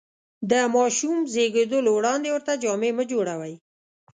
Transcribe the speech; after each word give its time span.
د 0.51 0.53
ماشوم 0.75 1.17
زېږېدلو 1.33 1.89
وړاندې 1.95 2.29
ورته 2.31 2.53
جامې 2.63 2.91
مه 2.97 3.03
جوړوئ. 3.11 3.53